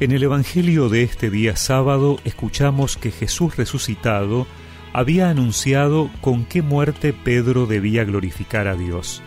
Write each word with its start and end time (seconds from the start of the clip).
En 0.00 0.12
el 0.12 0.22
Evangelio 0.22 0.88
de 0.88 1.02
este 1.02 1.28
día 1.28 1.56
sábado 1.56 2.20
escuchamos 2.22 2.96
que 2.96 3.10
Jesús 3.10 3.56
resucitado 3.56 4.46
había 4.92 5.28
anunciado 5.28 6.08
con 6.20 6.44
qué 6.44 6.62
muerte 6.62 7.12
Pedro 7.12 7.66
debía 7.66 8.04
glorificar 8.04 8.68
a 8.68 8.76
Dios. 8.76 9.22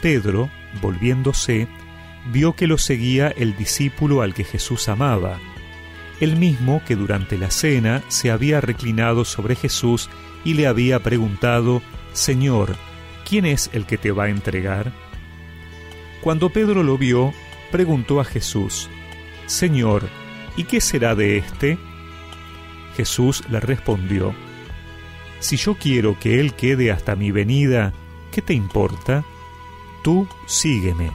Pedro, 0.00 0.50
volviéndose, 0.80 1.66
vio 2.30 2.54
que 2.54 2.68
lo 2.68 2.78
seguía 2.78 3.28
el 3.28 3.56
discípulo 3.56 4.22
al 4.22 4.34
que 4.34 4.44
Jesús 4.44 4.88
amaba, 4.88 5.40
el 6.20 6.36
mismo 6.36 6.80
que 6.86 6.94
durante 6.94 7.36
la 7.36 7.50
cena 7.50 8.04
se 8.06 8.30
había 8.30 8.60
reclinado 8.60 9.24
sobre 9.24 9.56
Jesús 9.56 10.08
y 10.44 10.54
le 10.54 10.68
había 10.68 11.00
preguntado, 11.02 11.82
Señor, 12.12 12.76
¿quién 13.28 13.46
es 13.46 13.68
el 13.72 13.86
que 13.86 13.98
te 13.98 14.12
va 14.12 14.24
a 14.24 14.30
entregar? 14.30 14.92
Cuando 16.20 16.50
Pedro 16.50 16.84
lo 16.84 16.96
vio, 16.98 17.34
preguntó 17.72 18.20
a 18.20 18.24
Jesús, 18.24 18.88
Señor, 19.52 20.08
¿y 20.56 20.64
qué 20.64 20.80
será 20.80 21.14
de 21.14 21.36
éste? 21.36 21.78
Jesús 22.96 23.44
le 23.50 23.60
respondió, 23.60 24.34
Si 25.40 25.58
yo 25.58 25.74
quiero 25.74 26.18
que 26.18 26.40
él 26.40 26.54
quede 26.54 26.90
hasta 26.90 27.16
mi 27.16 27.32
venida, 27.32 27.92
¿qué 28.32 28.40
te 28.40 28.54
importa? 28.54 29.24
Tú 30.02 30.26
sígueme. 30.46 31.10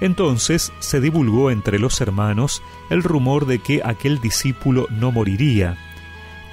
Entonces 0.00 0.72
se 0.78 1.00
divulgó 1.00 1.50
entre 1.50 1.80
los 1.80 2.00
hermanos 2.00 2.62
el 2.88 3.02
rumor 3.02 3.46
de 3.46 3.58
que 3.58 3.82
aquel 3.84 4.20
discípulo 4.20 4.86
no 4.88 5.10
moriría, 5.10 5.76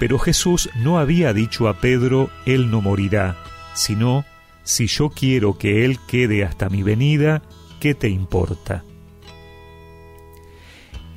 pero 0.00 0.18
Jesús 0.18 0.68
no 0.74 0.98
había 0.98 1.32
dicho 1.32 1.68
a 1.68 1.74
Pedro, 1.74 2.28
Él 2.44 2.72
no 2.72 2.80
morirá, 2.80 3.36
sino, 3.74 4.24
si 4.64 4.88
yo 4.88 5.10
quiero 5.10 5.58
que 5.58 5.84
Él 5.84 6.00
quede 6.08 6.44
hasta 6.44 6.68
mi 6.68 6.82
venida, 6.82 7.40
¿qué 7.78 7.94
te 7.94 8.08
importa? 8.08 8.82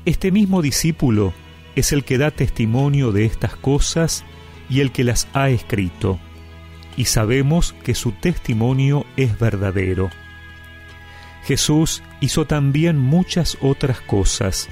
Este 0.05 0.31
mismo 0.31 0.61
discípulo 0.61 1.33
es 1.75 1.91
el 1.91 2.03
que 2.03 2.17
da 2.17 2.31
testimonio 2.31 3.11
de 3.11 3.25
estas 3.25 3.55
cosas 3.55 4.23
y 4.69 4.79
el 4.79 4.91
que 4.91 5.03
las 5.03 5.27
ha 5.33 5.49
escrito, 5.49 6.19
y 6.95 7.05
sabemos 7.05 7.73
que 7.83 7.95
su 7.95 8.11
testimonio 8.13 9.05
es 9.17 9.37
verdadero. 9.39 10.09
Jesús 11.43 12.03
hizo 12.21 12.45
también 12.45 12.97
muchas 12.97 13.57
otras 13.61 14.01
cosas. 14.01 14.69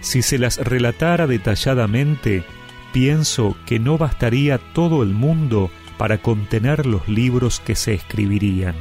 Si 0.00 0.22
se 0.22 0.38
las 0.38 0.58
relatara 0.58 1.26
detalladamente, 1.26 2.44
pienso 2.92 3.56
que 3.66 3.78
no 3.78 3.98
bastaría 3.98 4.58
todo 4.58 5.02
el 5.02 5.10
mundo 5.10 5.70
para 5.98 6.18
contener 6.18 6.86
los 6.86 7.08
libros 7.08 7.60
que 7.60 7.74
se 7.74 7.94
escribirían. 7.94 8.74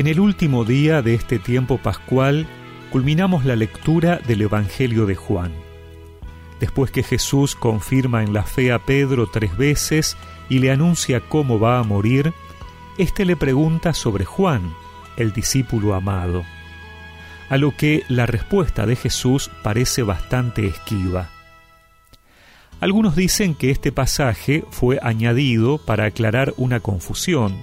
En 0.00 0.06
el 0.06 0.18
último 0.18 0.64
día 0.64 1.02
de 1.02 1.12
este 1.12 1.38
tiempo 1.38 1.76
pascual, 1.76 2.46
culminamos 2.90 3.44
la 3.44 3.54
lectura 3.54 4.18
del 4.26 4.40
Evangelio 4.40 5.04
de 5.04 5.14
Juan. 5.14 5.52
Después 6.58 6.90
que 6.90 7.02
Jesús 7.02 7.54
confirma 7.54 8.22
en 8.22 8.32
la 8.32 8.44
fe 8.44 8.72
a 8.72 8.78
Pedro 8.78 9.26
tres 9.26 9.54
veces 9.58 10.16
y 10.48 10.60
le 10.60 10.70
anuncia 10.70 11.20
cómo 11.20 11.60
va 11.60 11.78
a 11.78 11.82
morir, 11.82 12.32
éste 12.96 13.26
le 13.26 13.36
pregunta 13.36 13.92
sobre 13.92 14.24
Juan, 14.24 14.72
el 15.18 15.34
discípulo 15.34 15.94
amado. 15.94 16.44
A 17.50 17.58
lo 17.58 17.76
que 17.76 18.02
la 18.08 18.24
respuesta 18.24 18.86
de 18.86 18.96
Jesús 18.96 19.50
parece 19.62 20.02
bastante 20.02 20.64
esquiva. 20.64 21.28
Algunos 22.80 23.16
dicen 23.16 23.54
que 23.54 23.70
este 23.70 23.92
pasaje 23.92 24.64
fue 24.70 24.98
añadido 25.02 25.76
para 25.76 26.06
aclarar 26.06 26.54
una 26.56 26.80
confusión. 26.80 27.54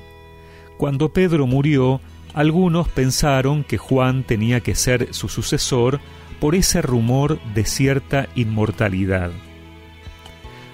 Cuando 0.78 1.10
Pedro 1.10 1.48
murió, 1.48 2.00
algunos 2.38 2.88
pensaron 2.88 3.64
que 3.64 3.80
Juan 3.80 4.22
tenía 4.22 4.60
que 4.60 4.76
ser 4.76 5.12
su 5.12 5.28
sucesor 5.28 6.00
por 6.40 6.54
ese 6.54 6.84
rumor 6.84 7.40
de 7.56 7.66
cierta 7.66 8.30
inmortalidad. 8.36 9.32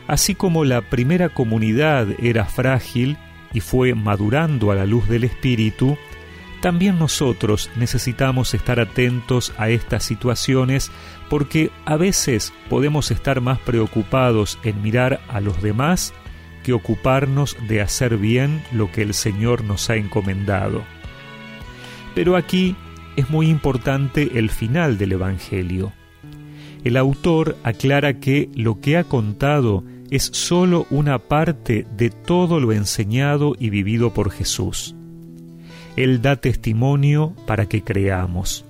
Así 0.05 0.35
como 0.35 0.65
la 0.65 0.81
primera 0.81 1.29
comunidad 1.29 2.07
era 2.21 2.43
frágil 2.43 3.15
y 3.53 3.61
fue 3.61 3.95
madurando 3.95 4.71
a 4.71 4.75
la 4.75 4.85
luz 4.85 5.07
del 5.07 5.23
Espíritu, 5.23 5.97
también 6.59 6.99
nosotros 6.99 7.69
necesitamos 7.77 8.53
estar 8.53 8.81
atentos 8.81 9.53
a 9.57 9.69
estas 9.69 10.03
situaciones 10.03 10.91
porque 11.29 11.71
a 11.85 11.95
veces 11.95 12.51
podemos 12.69 13.09
estar 13.09 13.39
más 13.39 13.57
preocupados 13.59 14.59
en 14.65 14.81
mirar 14.81 15.21
a 15.29 15.39
los 15.39 15.61
demás 15.61 16.13
que 16.61 16.73
ocuparnos 16.73 17.55
de 17.69 17.79
hacer 17.79 18.17
bien 18.17 18.61
lo 18.73 18.91
que 18.91 19.01
el 19.01 19.13
Señor 19.13 19.63
nos 19.63 19.89
ha 19.89 19.95
encomendado. 19.95 20.83
Pero 22.15 22.35
aquí 22.35 22.75
es 23.15 23.29
muy 23.29 23.49
importante 23.49 24.37
el 24.39 24.49
final 24.49 24.97
del 24.97 25.13
Evangelio. 25.13 25.91
El 26.83 26.97
autor 26.97 27.55
aclara 27.63 28.19
que 28.19 28.49
lo 28.55 28.81
que 28.81 28.97
ha 28.97 29.03
contado 29.03 29.83
es 30.11 30.29
sólo 30.33 30.85
una 30.89 31.17
parte 31.17 31.87
de 31.95 32.09
todo 32.09 32.59
lo 32.59 32.71
enseñado 32.71 33.55
y 33.57 33.69
vivido 33.69 34.13
por 34.13 34.31
Jesús. 34.31 34.95
Él 35.95 36.21
da 36.21 36.35
testimonio 36.35 37.33
para 37.47 37.67
que 37.67 37.83
creamos. 37.83 38.65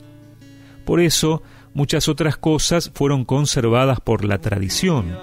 Por 0.85 0.99
eso, 0.99 1.41
muchas 1.73 2.07
otras 2.07 2.37
cosas 2.37 2.91
fueron 2.93 3.25
conservadas 3.25 3.99
por 3.99 4.25
la 4.25 4.39
tradición, 4.39 5.17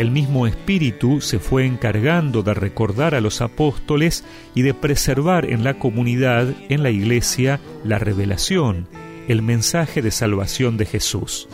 el 0.00 0.10
mismo 0.10 0.46
Espíritu 0.46 1.20
se 1.20 1.38
fue 1.38 1.66
encargando 1.66 2.42
de 2.42 2.54
recordar 2.54 3.14
a 3.14 3.20
los 3.20 3.42
apóstoles 3.42 4.24
y 4.54 4.62
de 4.62 4.72
preservar 4.72 5.44
en 5.44 5.62
la 5.62 5.74
comunidad, 5.74 6.54
en 6.70 6.82
la 6.82 6.88
iglesia, 6.88 7.60
la 7.84 7.98
revelación, 7.98 8.86
el 9.28 9.42
mensaje 9.42 10.00
de 10.00 10.10
salvación 10.10 10.78
de 10.78 10.86
Jesús. 10.86 11.50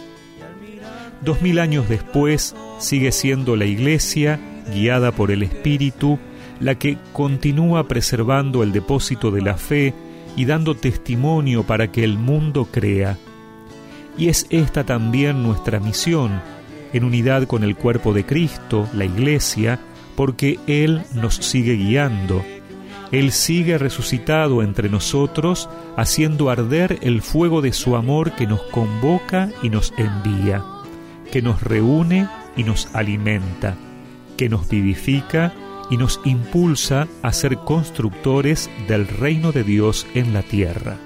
Dos 1.22 1.42
mil 1.42 1.58
años 1.58 1.88
después 1.88 2.54
sigue 2.78 3.10
siendo 3.10 3.56
la 3.56 3.64
iglesia, 3.64 4.38
guiada 4.72 5.10
por 5.10 5.32
el 5.32 5.42
Espíritu, 5.42 6.20
la 6.60 6.76
que 6.76 6.98
continúa 7.12 7.88
preservando 7.88 8.62
el 8.62 8.70
depósito 8.70 9.32
de 9.32 9.42
la 9.42 9.56
fe 9.56 9.92
y 10.36 10.44
dando 10.44 10.76
testimonio 10.76 11.64
para 11.64 11.90
que 11.90 12.04
el 12.04 12.16
mundo 12.16 12.68
crea. 12.70 13.18
Y 14.16 14.28
es 14.28 14.46
esta 14.50 14.86
también 14.86 15.42
nuestra 15.42 15.80
misión, 15.80 16.40
en 16.92 17.04
unidad 17.04 17.46
con 17.46 17.64
el 17.64 17.76
cuerpo 17.76 18.12
de 18.12 18.24
Cristo, 18.24 18.88
la 18.94 19.04
Iglesia, 19.04 19.78
porque 20.16 20.58
Él 20.66 21.02
nos 21.14 21.34
sigue 21.36 21.74
guiando. 21.74 22.44
Él 23.12 23.30
sigue 23.30 23.78
resucitado 23.78 24.62
entre 24.62 24.88
nosotros, 24.88 25.68
haciendo 25.96 26.50
arder 26.50 26.98
el 27.02 27.22
fuego 27.22 27.62
de 27.62 27.72
su 27.72 27.96
amor 27.96 28.32
que 28.32 28.46
nos 28.46 28.62
convoca 28.62 29.50
y 29.62 29.70
nos 29.70 29.92
envía, 29.96 30.64
que 31.30 31.42
nos 31.42 31.62
reúne 31.62 32.28
y 32.56 32.64
nos 32.64 32.88
alimenta, 32.94 33.76
que 34.36 34.48
nos 34.48 34.68
vivifica 34.68 35.52
y 35.90 35.96
nos 35.96 36.20
impulsa 36.24 37.06
a 37.22 37.32
ser 37.32 37.58
constructores 37.58 38.70
del 38.88 39.06
reino 39.06 39.52
de 39.52 39.62
Dios 39.62 40.06
en 40.14 40.32
la 40.32 40.42
tierra. 40.42 40.96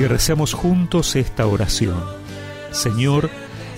Y 0.00 0.06
recemos 0.06 0.54
juntos 0.54 1.14
esta 1.14 1.46
oración. 1.46 2.02
Señor, 2.70 3.28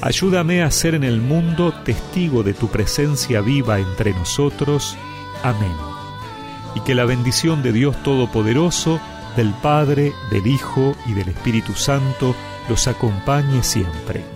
ayúdame 0.00 0.62
a 0.62 0.70
ser 0.70 0.94
en 0.94 1.02
el 1.02 1.20
mundo 1.20 1.74
testigo 1.84 2.44
de 2.44 2.54
tu 2.54 2.68
presencia 2.68 3.40
viva 3.40 3.80
entre 3.80 4.12
nosotros. 4.12 4.96
Amén. 5.42 5.74
Y 6.76 6.80
que 6.82 6.94
la 6.94 7.06
bendición 7.06 7.64
de 7.64 7.72
Dios 7.72 8.00
Todopoderoso, 8.04 9.00
del 9.36 9.52
Padre, 9.54 10.12
del 10.30 10.46
Hijo 10.46 10.94
y 11.06 11.14
del 11.14 11.28
Espíritu 11.28 11.74
Santo 11.74 12.36
los 12.68 12.86
acompañe 12.86 13.64
siempre. 13.64 14.31